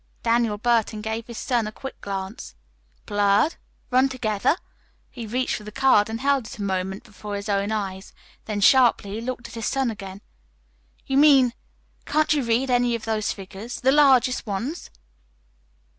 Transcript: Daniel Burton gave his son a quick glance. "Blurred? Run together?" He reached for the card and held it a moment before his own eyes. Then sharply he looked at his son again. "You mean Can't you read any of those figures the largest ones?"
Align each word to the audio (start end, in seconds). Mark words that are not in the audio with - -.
Daniel 0.23 0.57
Burton 0.57 0.99
gave 1.01 1.27
his 1.27 1.37
son 1.37 1.67
a 1.67 1.71
quick 1.71 2.01
glance. 2.01 2.55
"Blurred? 3.05 3.57
Run 3.91 4.09
together?" 4.09 4.57
He 5.11 5.27
reached 5.27 5.53
for 5.55 5.63
the 5.63 5.71
card 5.71 6.09
and 6.09 6.21
held 6.21 6.47
it 6.47 6.57
a 6.57 6.63
moment 6.63 7.03
before 7.03 7.35
his 7.35 7.47
own 7.47 7.71
eyes. 7.71 8.11
Then 8.45 8.61
sharply 8.61 9.11
he 9.11 9.21
looked 9.21 9.47
at 9.49 9.53
his 9.53 9.67
son 9.67 9.91
again. 9.91 10.21
"You 11.05 11.17
mean 11.17 11.53
Can't 12.07 12.33
you 12.33 12.43
read 12.43 12.71
any 12.71 12.95
of 12.95 13.05
those 13.05 13.31
figures 13.31 13.79
the 13.79 13.91
largest 13.91 14.47
ones?" 14.47 14.89